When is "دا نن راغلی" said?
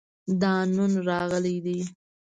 0.41-1.57